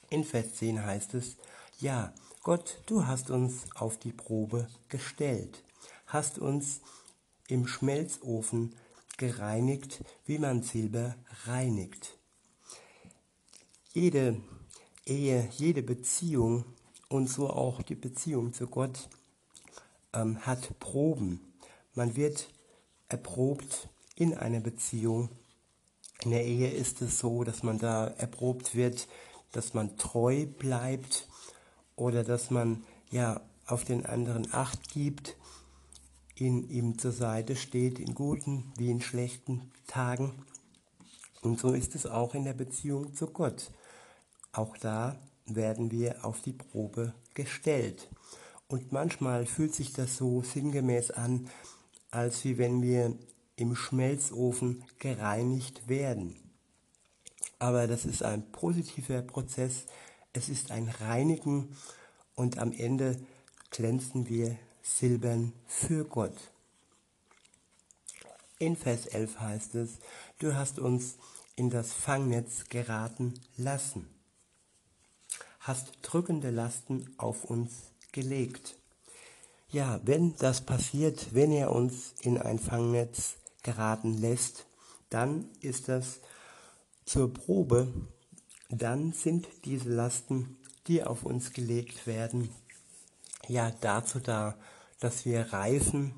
In 0.09 0.25
Vers 0.25 0.55
10 0.55 0.83
heißt 0.83 1.13
es, 1.13 1.37
ja, 1.79 2.13
Gott, 2.43 2.81
du 2.87 3.05
hast 3.05 3.29
uns 3.29 3.65
auf 3.75 3.99
die 3.99 4.11
Probe 4.11 4.67
gestellt, 4.89 5.63
hast 6.07 6.39
uns 6.39 6.81
im 7.47 7.67
Schmelzofen 7.67 8.75
gereinigt, 9.19 10.03
wie 10.25 10.39
man 10.39 10.63
Silber 10.63 11.15
reinigt. 11.45 12.17
Jede 13.93 14.41
Ehe, 15.05 15.49
jede 15.55 15.83
Beziehung 15.83 16.65
und 17.09 17.27
so 17.27 17.47
auch 17.47 17.83
die 17.83 17.93
Beziehung 17.93 18.53
zu 18.53 18.65
Gott 18.65 19.07
ähm, 20.11 20.43
hat 20.43 20.79
Proben. 20.79 21.53
Man 21.93 22.15
wird 22.15 22.49
erprobt 23.07 23.87
in 24.15 24.33
einer 24.33 24.61
Beziehung. 24.61 25.29
In 26.23 26.31
der 26.31 26.43
Ehe 26.43 26.71
ist 26.71 27.03
es 27.03 27.19
so, 27.19 27.43
dass 27.43 27.61
man 27.61 27.77
da 27.77 28.07
erprobt 28.07 28.73
wird, 28.73 29.07
dass 29.51 29.75
man 29.75 29.95
treu 29.97 30.47
bleibt 30.47 31.27
oder 32.01 32.23
dass 32.23 32.49
man 32.49 32.83
ja 33.11 33.39
auf 33.67 33.85
den 33.85 34.07
anderen 34.07 34.51
Acht 34.51 34.91
gibt, 34.91 35.37
in 36.35 36.67
ihm 36.67 36.97
zur 36.97 37.11
Seite 37.11 37.55
steht, 37.55 37.99
in 37.99 38.15
guten 38.15 38.73
wie 38.75 38.89
in 38.89 39.01
schlechten 39.01 39.71
Tagen. 39.85 40.33
Und 41.43 41.59
so 41.59 41.73
ist 41.73 41.93
es 41.93 42.07
auch 42.07 42.33
in 42.33 42.43
der 42.43 42.53
Beziehung 42.53 43.13
zu 43.13 43.27
Gott. 43.27 43.69
Auch 44.51 44.75
da 44.77 45.19
werden 45.45 45.91
wir 45.91 46.25
auf 46.25 46.41
die 46.41 46.53
Probe 46.53 47.13
gestellt. 47.35 48.09
Und 48.67 48.91
manchmal 48.91 49.45
fühlt 49.45 49.75
sich 49.75 49.93
das 49.93 50.17
so 50.17 50.41
sinngemäß 50.41 51.11
an, 51.11 51.49
als 52.09 52.43
wie 52.45 52.57
wenn 52.57 52.81
wir 52.81 53.15
im 53.57 53.75
Schmelzofen 53.75 54.83
gereinigt 54.97 55.87
werden. 55.87 56.35
Aber 57.59 57.85
das 57.85 58.05
ist 58.05 58.23
ein 58.23 58.51
positiver 58.51 59.21
Prozess. 59.21 59.85
Es 60.33 60.47
ist 60.47 60.71
ein 60.71 60.87
Reinigen 60.87 61.75
und 62.35 62.57
am 62.57 62.71
Ende 62.71 63.19
glänzen 63.69 64.29
wir 64.29 64.57
silbern 64.81 65.51
für 65.67 66.05
Gott. 66.05 66.35
In 68.57 68.77
Vers 68.77 69.07
11 69.07 69.39
heißt 69.39 69.75
es, 69.75 69.99
du 70.39 70.55
hast 70.55 70.79
uns 70.79 71.17
in 71.55 71.69
das 71.69 71.91
Fangnetz 71.91 72.69
geraten 72.69 73.33
lassen, 73.57 74.07
hast 75.59 75.97
drückende 76.01 76.49
Lasten 76.49 77.13
auf 77.17 77.43
uns 77.43 77.91
gelegt. 78.13 78.77
Ja, 79.69 79.99
wenn 80.03 80.35
das 80.37 80.61
passiert, 80.61 81.33
wenn 81.33 81.51
er 81.51 81.71
uns 81.71 82.13
in 82.21 82.37
ein 82.37 82.59
Fangnetz 82.59 83.35
geraten 83.63 84.13
lässt, 84.13 84.65
dann 85.09 85.49
ist 85.59 85.89
das 85.89 86.19
zur 87.05 87.33
Probe, 87.33 87.91
dann 88.71 89.13
sind 89.13 89.47
diese 89.65 89.89
Lasten, 89.89 90.57
die 90.87 91.03
auf 91.03 91.23
uns 91.23 91.53
gelegt 91.53 92.07
werden, 92.07 92.49
ja 93.47 93.71
dazu 93.81 94.19
da, 94.19 94.55
dass 94.99 95.25
wir 95.25 95.53
reifen, 95.53 96.13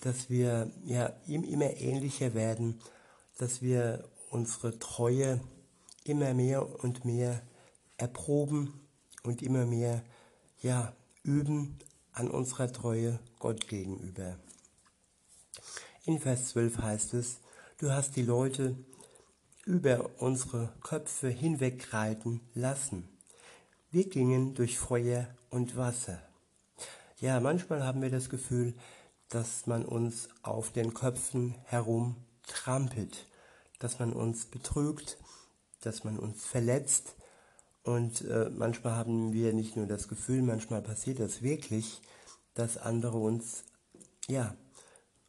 dass 0.00 0.30
wir 0.30 0.70
ja 0.84 1.12
immer 1.26 1.76
ähnlicher 1.76 2.34
werden, 2.34 2.80
dass 3.38 3.62
wir 3.62 4.08
unsere 4.30 4.78
Treue 4.78 5.40
immer 6.04 6.34
mehr 6.34 6.82
und 6.82 7.04
mehr 7.04 7.42
erproben 7.96 8.80
und 9.22 9.42
immer 9.42 9.66
mehr 9.66 10.02
ja 10.60 10.94
üben 11.22 11.78
an 12.12 12.30
unserer 12.30 12.72
Treue 12.72 13.20
Gott 13.38 13.68
gegenüber. 13.68 14.38
In 16.04 16.18
Vers 16.18 16.48
12 16.48 16.78
heißt 16.78 17.14
es, 17.14 17.38
du 17.78 17.92
hast 17.92 18.16
die 18.16 18.22
Leute 18.22 18.76
über 19.64 20.10
unsere 20.18 20.72
Köpfe 20.82 21.28
hinwegreiten 21.28 22.40
lassen. 22.54 23.08
Wir 23.90 24.08
gingen 24.08 24.54
durch 24.54 24.78
Feuer 24.78 25.28
und 25.50 25.76
Wasser. 25.76 26.20
Ja, 27.20 27.38
manchmal 27.40 27.84
haben 27.84 28.02
wir 28.02 28.10
das 28.10 28.28
Gefühl, 28.28 28.74
dass 29.28 29.66
man 29.66 29.84
uns 29.84 30.28
auf 30.42 30.72
den 30.72 30.92
Köpfen 30.94 31.54
herum 31.64 32.16
trampelt, 32.46 33.26
dass 33.78 33.98
man 33.98 34.12
uns 34.12 34.46
betrügt, 34.46 35.18
dass 35.80 36.04
man 36.04 36.18
uns 36.18 36.44
verletzt. 36.44 37.14
Und 37.84 38.22
äh, 38.22 38.50
manchmal 38.50 38.94
haben 38.94 39.32
wir 39.32 39.52
nicht 39.52 39.76
nur 39.76 39.86
das 39.86 40.08
Gefühl, 40.08 40.42
manchmal 40.42 40.82
passiert 40.82 41.20
das 41.20 41.42
wirklich, 41.42 42.02
dass 42.54 42.76
andere 42.76 43.18
uns 43.18 43.64
ja 44.28 44.54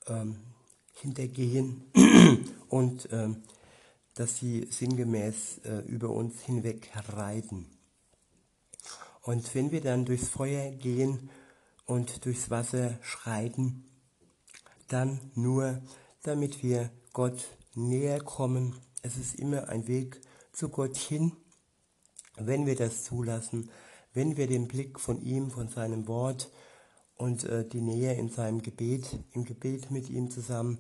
ähm, 0.08 0.38
hintergehen 0.94 1.84
und 2.70 3.10
ähm, 3.12 3.44
dass 4.16 4.38
sie 4.38 4.68
sinngemäß 4.70 5.60
äh, 5.66 5.80
über 5.88 6.10
uns 6.10 6.42
hinweg 6.42 6.92
reiten. 7.10 7.66
Und 9.22 9.56
wenn 9.56 9.72
wir 9.72 9.82
dann 9.82 10.06
durchs 10.06 10.28
Feuer 10.28 10.72
gehen 10.72 11.30
und 11.86 12.26
durchs 12.26 12.50
Wasser 12.50 12.98
schreiten, 13.02 13.86
dann 14.88 15.20
nur, 15.34 15.82
damit 16.24 16.62
wir 16.62 16.92
Gott 17.14 17.46
näher 17.74 18.20
kommen. 18.20 18.76
Es 19.02 19.18
ist 19.18 19.36
immer 19.36 19.70
ein 19.70 19.88
Weg 19.88 20.22
zu 20.52 20.70
Gott 20.70 20.98
hin, 20.98 21.32
wenn 22.36 22.66
wir 22.66 22.76
das 22.76 23.04
zulassen, 23.04 23.70
wenn 24.14 24.38
wir 24.38 24.48
den 24.48 24.68
Blick 24.68 25.00
von 25.00 25.22
ihm, 25.22 25.50
von 25.50 25.70
seinem 25.70 26.08
Wort 26.08 26.52
und 27.16 27.44
äh, 27.46 27.68
die 27.68 27.82
Nähe 27.82 28.14
in 28.14 28.30
seinem 28.30 28.62
Gebet, 28.62 29.20
im 29.32 29.46
Gebet 29.46 29.90
mit 29.90 30.10
ihm 30.10 30.30
zusammen 30.30 30.80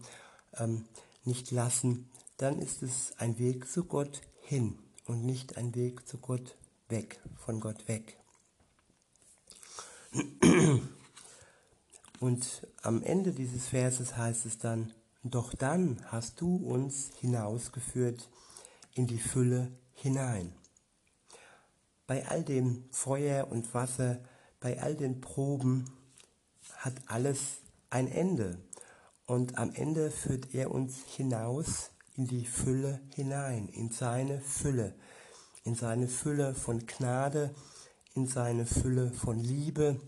ähm, 0.57 0.85
nicht 1.25 1.51
lassen, 1.51 2.09
dann 2.37 2.59
ist 2.59 2.83
es 2.83 3.13
ein 3.17 3.37
Weg 3.39 3.69
zu 3.69 3.85
Gott 3.85 4.21
hin 4.41 4.79
und 5.05 5.25
nicht 5.25 5.57
ein 5.57 5.75
Weg 5.75 6.07
zu 6.07 6.17
Gott 6.17 6.57
weg, 6.89 7.21
von 7.35 7.59
Gott 7.59 7.87
weg. 7.87 8.17
Und 12.19 12.67
am 12.83 13.03
Ende 13.03 13.33
dieses 13.33 13.67
Verses 13.67 14.15
heißt 14.15 14.45
es 14.45 14.57
dann, 14.57 14.93
doch 15.23 15.53
dann 15.53 15.99
hast 16.05 16.39
du 16.39 16.55
uns 16.55 17.11
hinausgeführt 17.19 18.29
in 18.93 19.07
die 19.07 19.19
Fülle 19.19 19.71
hinein. 19.93 20.53
Bei 22.07 22.27
all 22.27 22.43
dem 22.43 22.85
Feuer 22.91 23.49
und 23.49 23.73
Wasser, 23.73 24.23
bei 24.59 24.81
all 24.81 24.95
den 24.95 25.19
Proben 25.21 25.89
hat 26.77 26.93
alles 27.07 27.61
ein 27.89 28.07
Ende. 28.07 28.57
Und 29.25 29.57
am 29.57 29.73
Ende 29.73 30.11
führt 30.11 30.53
er 30.53 30.71
uns 30.71 31.03
hinaus 31.05 31.92
in 32.15 32.27
die 32.27 32.45
Fülle 32.45 32.99
hinein, 33.15 33.67
in 33.69 33.91
seine 33.91 34.39
Fülle, 34.39 34.93
in 35.63 35.75
seine 35.75 36.07
Fülle 36.07 36.53
von 36.53 36.85
Gnade, 36.85 37.53
in 38.13 38.27
seine 38.27 38.65
Fülle 38.65 39.11
von 39.11 39.39
Liebe 39.39 39.99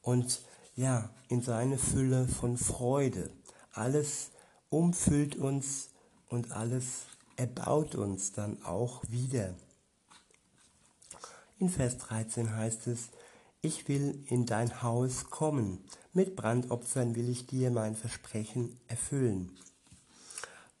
und 0.00 0.42
ja, 0.76 1.10
in 1.28 1.42
seine 1.42 1.78
Fülle 1.78 2.26
von 2.26 2.56
Freude. 2.56 3.30
Alles 3.72 4.30
umfüllt 4.70 5.36
uns 5.36 5.90
und 6.28 6.52
alles 6.52 7.06
erbaut 7.36 7.94
uns 7.94 8.32
dann 8.32 8.62
auch 8.62 9.02
wieder. 9.08 9.54
In 11.58 11.68
Vers 11.68 11.98
13 11.98 12.54
heißt 12.54 12.86
es, 12.88 13.10
ich 13.60 13.88
will 13.88 14.22
in 14.26 14.46
dein 14.46 14.82
Haus 14.82 15.30
kommen, 15.30 15.84
mit 16.12 16.36
Brandopfern 16.36 17.14
will 17.14 17.28
ich 17.28 17.46
dir 17.46 17.70
mein 17.70 17.96
Versprechen 17.96 18.78
erfüllen. 18.88 19.56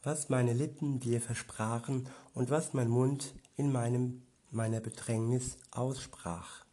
Was 0.04 0.28
meine 0.28 0.52
Lippen 0.52 1.00
dir 1.00 1.18
versprachen 1.18 2.06
und 2.34 2.50
was 2.50 2.74
mein 2.74 2.88
Mund 2.88 3.34
in 3.56 3.72
meinem, 3.72 4.22
meiner 4.50 4.80
Bedrängnis 4.80 5.56
aussprach. 5.70 6.66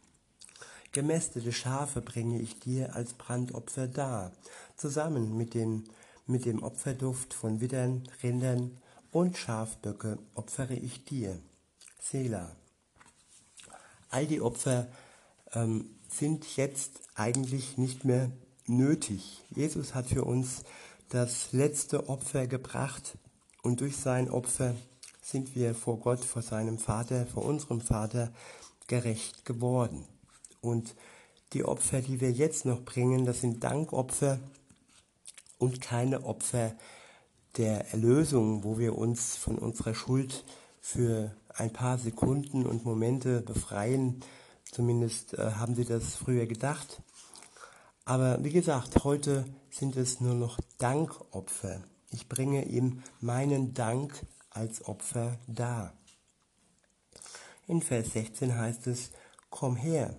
Gemästete 0.92 1.50
Schafe 1.50 2.02
bringe 2.02 2.38
ich 2.38 2.60
dir 2.60 2.94
als 2.94 3.14
Brandopfer 3.14 3.88
dar, 3.88 4.32
zusammen 4.76 5.34
mit, 5.34 5.54
den, 5.54 5.84
mit 6.26 6.44
dem 6.44 6.62
Opferduft 6.62 7.32
von 7.32 7.62
Widdern, 7.62 8.02
Rindern 8.22 8.76
und 9.10 9.38
Schafböcke 9.38 10.18
opfere 10.34 10.74
ich 10.74 11.06
dir. 11.06 11.40
Sela. 11.98 12.54
All 14.10 14.26
die 14.26 14.42
Opfer 14.42 14.88
ähm, 15.54 15.88
sind 16.10 16.56
jetzt 16.56 17.00
eigentlich 17.14 17.78
nicht 17.78 18.04
mehr 18.04 18.30
nötig. 18.66 19.40
Jesus 19.48 19.94
hat 19.94 20.08
für 20.08 20.24
uns 20.24 20.64
das 21.12 21.52
letzte 21.52 22.08
Opfer 22.08 22.46
gebracht 22.46 23.18
und 23.62 23.82
durch 23.82 23.98
sein 23.98 24.30
Opfer 24.30 24.74
sind 25.20 25.54
wir 25.54 25.74
vor 25.74 25.98
Gott, 26.00 26.24
vor 26.24 26.40
seinem 26.40 26.78
Vater, 26.78 27.26
vor 27.26 27.44
unserem 27.44 27.82
Vater 27.82 28.32
gerecht 28.86 29.44
geworden. 29.44 30.06
Und 30.62 30.94
die 31.52 31.64
Opfer, 31.64 32.00
die 32.00 32.22
wir 32.22 32.32
jetzt 32.32 32.64
noch 32.64 32.82
bringen, 32.82 33.26
das 33.26 33.42
sind 33.42 33.62
Dankopfer 33.62 34.38
und 35.58 35.82
keine 35.82 36.24
Opfer 36.24 36.74
der 37.58 37.92
Erlösung, 37.92 38.64
wo 38.64 38.78
wir 38.78 38.96
uns 38.96 39.36
von 39.36 39.58
unserer 39.58 39.94
Schuld 39.94 40.44
für 40.80 41.36
ein 41.50 41.74
paar 41.74 41.98
Sekunden 41.98 42.64
und 42.64 42.86
Momente 42.86 43.42
befreien. 43.42 44.24
Zumindest 44.64 45.34
äh, 45.34 45.52
haben 45.52 45.74
sie 45.74 45.84
das 45.84 46.14
früher 46.14 46.46
gedacht. 46.46 47.02
Aber 48.06 48.42
wie 48.42 48.52
gesagt, 48.52 49.04
heute 49.04 49.44
sind 49.72 49.96
es 49.96 50.20
nur 50.20 50.34
noch 50.34 50.60
Dankopfer. 50.78 51.82
Ich 52.10 52.28
bringe 52.28 52.66
ihm 52.66 53.02
meinen 53.20 53.74
Dank 53.74 54.24
als 54.50 54.84
Opfer 54.84 55.38
dar. 55.46 55.94
In 57.66 57.80
Vers 57.80 58.12
16 58.12 58.54
heißt 58.54 58.86
es, 58.86 59.10
komm 59.48 59.76
her, 59.76 60.14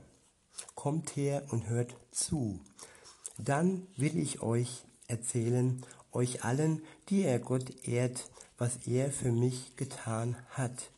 kommt 0.74 1.16
her 1.16 1.44
und 1.52 1.70
hört 1.70 1.96
zu. 2.12 2.60
Dann 3.38 3.88
will 3.96 4.18
ich 4.18 4.42
euch 4.42 4.84
erzählen, 5.08 5.86
euch 6.12 6.44
allen, 6.44 6.82
die 7.10 7.24
er 7.24 7.40
Gott 7.40 7.86
ehrt, 7.88 8.30
was 8.58 8.88
er 8.88 9.12
für 9.12 9.32
mich 9.32 9.76
getan 9.76 10.36
hat. 10.50 10.92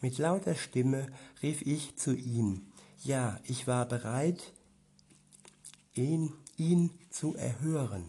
Mit 0.00 0.18
lauter 0.18 0.54
Stimme 0.54 1.06
rief 1.42 1.62
ich 1.62 1.96
zu 1.96 2.14
ihm. 2.14 2.72
Ja, 3.02 3.38
ich 3.44 3.66
war 3.66 3.86
bereit, 3.86 4.52
ihn, 5.94 6.32
ihn 6.58 6.90
zu 7.10 7.34
erhören. 7.34 8.04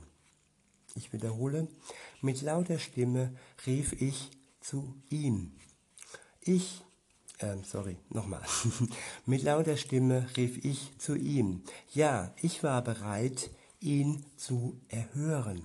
Ich 0.96 1.14
wiederhole, 1.14 1.68
mit 2.22 2.42
lauter 2.42 2.80
Stimme 2.80 3.34
rief 3.66 3.94
ich 4.02 4.32
zu 4.60 4.96
ihm. 5.10 5.54
Ich 6.42 6.82
ähm, 7.42 7.64
sorry, 7.64 7.96
nochmal. 8.10 8.42
Mit 9.26 9.44
lauter 9.44 9.78
Stimme 9.78 10.28
rief 10.36 10.64
ich 10.66 10.92
zu 10.98 11.16
ihm. 11.16 11.64
Ja, 11.94 12.34
ich 12.42 12.64
war 12.64 12.82
bereit, 12.82 13.50
ihn 13.80 14.26
zu 14.36 14.82
erhören. 14.90 15.64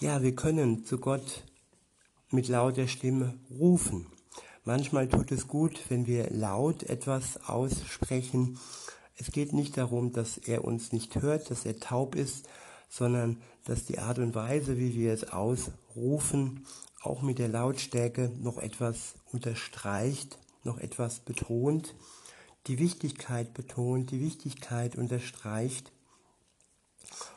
Ja, 0.00 0.22
wir 0.22 0.34
können 0.34 0.86
zu 0.86 0.98
Gott 0.98 1.44
mit 2.30 2.48
lauter 2.48 2.88
Stimme 2.88 3.38
rufen. 3.50 4.06
Manchmal 4.64 5.08
tut 5.08 5.30
es 5.30 5.46
gut, 5.46 5.78
wenn 5.88 6.06
wir 6.06 6.30
laut 6.30 6.82
etwas 6.84 7.36
aussprechen. 7.46 8.58
Es 9.16 9.30
geht 9.30 9.52
nicht 9.52 9.76
darum, 9.76 10.12
dass 10.12 10.38
er 10.38 10.64
uns 10.64 10.92
nicht 10.92 11.14
hört, 11.16 11.50
dass 11.50 11.64
er 11.64 11.78
taub 11.78 12.14
ist, 12.14 12.48
sondern 12.88 13.40
dass 13.64 13.84
die 13.84 13.98
Art 13.98 14.18
und 14.18 14.34
Weise, 14.34 14.78
wie 14.78 14.94
wir 14.94 15.12
es 15.12 15.32
ausrufen, 15.32 16.66
auch 17.02 17.22
mit 17.22 17.38
der 17.38 17.48
Lautstärke 17.48 18.30
noch 18.40 18.58
etwas 18.58 19.14
unterstreicht, 19.32 20.38
noch 20.62 20.78
etwas 20.78 21.20
betont, 21.20 21.94
die 22.66 22.78
Wichtigkeit 22.78 23.52
betont, 23.52 24.10
die 24.10 24.20
Wichtigkeit 24.20 24.96
unterstreicht 24.96 25.92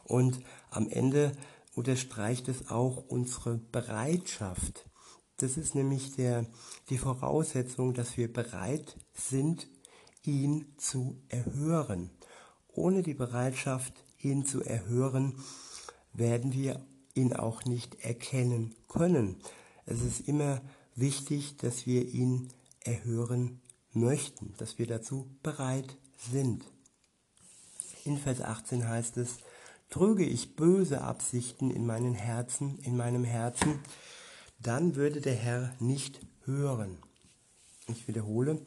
und 0.06 0.40
am 0.70 0.90
Ende 0.90 1.34
unterstreicht 1.76 2.48
es 2.48 2.70
auch 2.70 3.04
unsere 3.08 3.58
Bereitschaft. 3.58 4.86
Das 5.38 5.58
ist 5.58 5.76
nämlich 5.76 6.16
der, 6.16 6.46
die 6.90 6.98
Voraussetzung, 6.98 7.94
dass 7.94 8.18
wir 8.18 8.32
bereit 8.32 8.96
sind, 9.14 9.68
ihn 10.28 10.66
zu 10.78 11.22
erhören. 11.30 12.10
Ohne 12.68 13.02
die 13.02 13.14
Bereitschaft, 13.14 13.94
ihn 14.20 14.46
zu 14.46 14.64
erhören, 14.64 15.34
werden 16.14 16.54
wir 16.54 16.86
ihn 17.14 17.34
auch 17.34 17.66
nicht 17.66 18.04
erkennen 18.04 18.76
können. 18.88 19.38
Es 19.86 20.02
ist 20.02 20.28
immer 20.28 20.62
wichtig, 20.96 21.58
dass 21.58 21.86
wir 21.86 22.08
ihn 22.08 22.50
erhören 22.82 23.62
möchten, 23.94 24.54
dass 24.58 24.78
wir 24.78 24.88
dazu 24.88 25.30
bereit 25.44 25.98
sind. 26.18 26.64
In 28.04 28.18
Vers 28.18 28.42
18 28.42 28.88
heißt 28.88 29.18
es, 29.18 29.38
trüge 29.90 30.26
ich 30.26 30.56
böse 30.56 31.02
Absichten 31.02 31.72
in 31.72 31.86
meinem 31.86 32.14
Herzen, 32.14 32.80
in 32.80 32.98
meinem 32.98 33.24
Herzen, 33.24 33.80
dann 34.60 34.96
würde 34.96 35.22
der 35.22 35.36
Herr 35.36 35.74
nicht 35.80 36.20
hören. 36.46 36.98
Ich 37.88 38.08
wiederhole, 38.08 38.66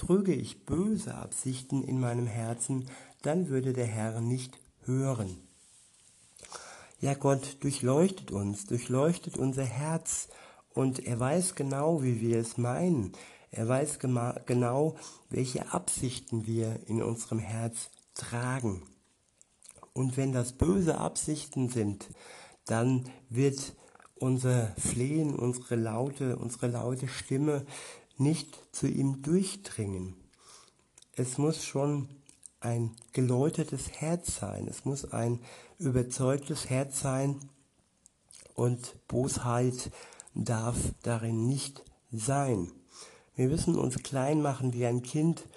trüge 0.00 0.32
ich 0.32 0.64
böse 0.64 1.14
Absichten 1.14 1.84
in 1.84 2.00
meinem 2.00 2.26
Herzen, 2.26 2.86
dann 3.20 3.50
würde 3.50 3.74
der 3.74 3.86
Herr 3.86 4.22
nicht 4.22 4.58
hören. 4.84 5.36
Ja, 7.00 7.12
Gott 7.12 7.58
durchleuchtet 7.60 8.30
uns, 8.30 8.64
durchleuchtet 8.64 9.36
unser 9.36 9.64
Herz 9.64 10.28
und 10.72 11.06
er 11.06 11.20
weiß 11.20 11.54
genau, 11.54 12.02
wie 12.02 12.22
wir 12.22 12.38
es 12.38 12.56
meinen. 12.56 13.12
Er 13.50 13.68
weiß 13.68 13.98
genau, 13.98 14.96
welche 15.28 15.70
Absichten 15.70 16.46
wir 16.46 16.80
in 16.86 17.02
unserem 17.02 17.38
Herz 17.38 17.90
tragen. 18.14 18.82
Und 19.92 20.16
wenn 20.16 20.32
das 20.32 20.52
böse 20.52 20.96
Absichten 20.96 21.68
sind, 21.68 22.08
dann 22.64 23.04
wird 23.28 23.74
unser 24.14 24.68
Flehen, 24.78 25.34
unsere 25.34 25.76
laute, 25.76 26.36
unsere 26.36 26.68
laute 26.68 27.08
Stimme 27.08 27.66
nicht 28.20 28.58
zu 28.72 28.86
ihm 28.86 29.22
durchdringen. 29.22 30.14
Es 31.16 31.38
muss 31.38 31.64
schon 31.64 32.08
ein 32.60 32.94
geläutertes 33.12 33.90
Herz 33.90 34.36
sein, 34.36 34.68
es 34.68 34.84
muss 34.84 35.12
ein 35.12 35.40
überzeugtes 35.78 36.68
Herz 36.68 37.00
sein 37.00 37.40
und 38.54 38.94
Bosheit 39.08 39.90
darf 40.34 40.76
darin 41.02 41.46
nicht 41.46 41.82
sein. 42.12 42.70
Wir 43.34 43.48
müssen 43.48 43.76
uns 43.76 44.02
klein 44.02 44.42
machen 44.42 44.74
wie 44.74 44.84
ein 44.84 45.02
Kind 45.02 45.48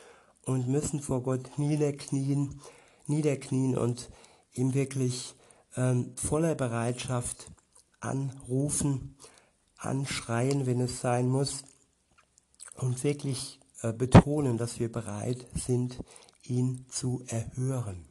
und 0.46 0.68
müssen 0.70 1.02
vor 1.02 1.22
Gott 1.22 1.58
niederknien, 1.58 2.62
niederknien 3.08 3.78
und 3.78 4.10
ihm 4.54 4.74
wirklich 4.74 5.36
ähm, 5.76 6.14
voller 6.16 6.56
Bereitschaft 6.56 7.52
anrufen, 8.00 9.18
anschreien, 9.78 10.66
wenn 10.66 10.80
es 10.80 11.02
sein 11.02 11.28
muss 11.28 11.64
und 12.76 13.04
wirklich 13.04 13.60
äh, 13.82 13.94
betonen, 13.94 14.58
dass 14.58 14.80
wir 14.80 14.92
bereit 14.92 15.46
sind, 15.56 15.98
ihn 16.44 16.86
zu 16.90 17.24
erhören. 17.28 18.06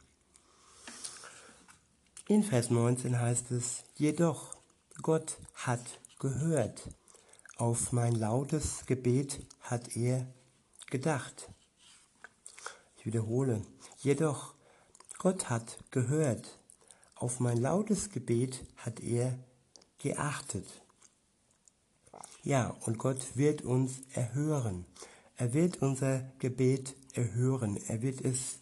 In 2.27 2.43
Vers 2.43 2.69
19 2.69 3.19
heißt 3.19 3.51
es, 3.51 3.83
jedoch 3.95 4.55
Gott 5.01 5.37
hat 5.55 5.81
gehört, 6.19 6.89
auf 7.57 7.91
mein 7.91 8.15
lautes 8.15 8.85
Gebet 8.85 9.45
hat 9.61 9.95
er 9.95 10.25
gedacht. 10.89 11.49
Ich 12.97 13.05
wiederhole, 13.05 13.61
jedoch 13.99 14.53
Gott 15.17 15.49
hat 15.49 15.77
gehört, 15.91 16.59
auf 17.15 17.39
mein 17.39 17.57
lautes 17.57 18.09
Gebet 18.09 18.65
hat 18.77 18.99
er 18.99 19.37
geachtet. 19.97 20.82
Ja, 22.43 22.75
und 22.81 22.97
Gott 22.97 23.37
wird 23.37 23.61
uns 23.61 24.01
erhören. 24.13 24.85
Er 25.37 25.53
wird 25.53 25.81
unser 25.81 26.19
Gebet 26.39 26.93
erhören. 27.13 27.77
Er 27.87 28.01
wird 28.01 28.19
es, 28.19 28.59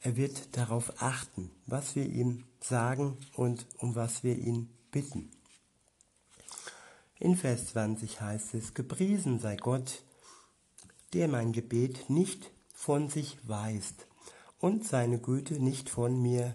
er 0.00 0.16
wird 0.16 0.54
darauf 0.54 1.00
achten, 1.00 1.50
was 1.64 1.96
wir 1.96 2.04
ihm 2.04 2.44
sagen 2.60 3.16
und 3.34 3.66
um 3.78 3.94
was 3.94 4.22
wir 4.22 4.36
ihn 4.36 4.68
bitten. 4.90 5.30
In 7.18 7.36
Vers 7.36 7.68
20 7.68 8.20
heißt 8.20 8.52
es, 8.54 8.74
gepriesen 8.74 9.38
sei 9.38 9.56
Gott, 9.56 10.02
der 11.14 11.26
mein 11.28 11.52
Gebet 11.52 12.10
nicht 12.10 12.50
von 12.74 13.08
sich 13.08 13.38
weist 13.48 14.06
und 14.58 14.86
seine 14.86 15.18
Güte 15.18 15.54
nicht 15.54 15.88
von 15.88 16.20
mir 16.20 16.54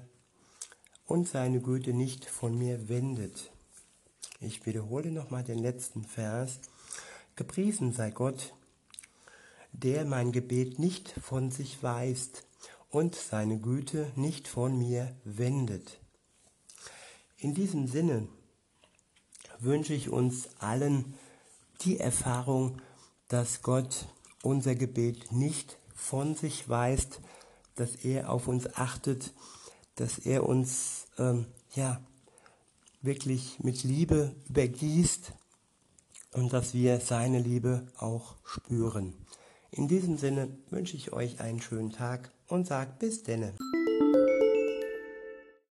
und 1.06 1.28
seine 1.28 1.60
Güte 1.60 1.94
nicht 1.94 2.26
von 2.26 2.56
mir 2.58 2.88
wendet. 2.88 3.52
Ich 4.40 4.68
wiederhole 4.68 5.12
nochmal 5.12 5.44
den 5.44 5.58
letzten 5.58 6.04
Vers. 6.04 6.60
Gepriesen 7.36 7.92
sei 7.92 8.12
Gott, 8.12 8.54
der 9.72 10.06
mein 10.06 10.32
Gebet 10.32 10.78
nicht 10.78 11.10
von 11.10 11.50
sich 11.50 11.82
weist 11.82 12.46
und 12.92 13.16
seine 13.16 13.58
Güte 13.58 14.12
nicht 14.16 14.48
von 14.48 14.78
mir 14.78 15.16
wendet. 15.24 16.00
In 17.38 17.56
diesem 17.56 17.88
Sinne 17.88 18.28
wünsche 19.60 19.96
ich 19.96 20.10
uns 20.10 20.50
allen 20.60 21.16
die 21.82 22.00
Erfahrung, 22.00 22.80
dass 23.30 23.64
Gott 23.64 24.08
unser 24.44 24.76
Gebet 24.76 25.32
nicht 25.32 25.78
von 25.96 26.36
sich 26.36 26.70
weist, 26.70 27.22
dass 27.76 27.96
er 27.96 28.30
auf 28.30 28.48
uns 28.48 28.72
achtet, 28.76 29.34
dass 29.96 30.20
er 30.20 30.48
uns 30.48 31.08
ähm, 31.18 31.48
ja 31.74 32.02
wirklich 33.02 33.60
mit 33.60 33.84
Liebe 33.84 34.36
übergießt 34.50 35.34
und 36.34 36.54
dass 36.54 36.74
wir 36.74 37.00
seine 37.00 37.40
Liebe 37.40 37.88
auch 37.98 38.36
spüren. 38.44 39.14
In 39.72 39.88
diesem 39.88 40.18
Sinne 40.18 40.50
wünsche 40.70 40.96
ich 40.96 41.14
euch 41.14 41.40
einen 41.40 41.62
schönen 41.62 41.92
Tag 41.92 42.32
und 42.48 42.68
sage 42.68 42.92
bis 43.00 43.24
denne. 43.24 43.54